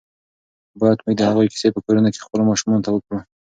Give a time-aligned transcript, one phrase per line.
[0.79, 3.19] باید موږ د هغوی کیسې په کورونو کې خپلو ماشومانو ته وکړو.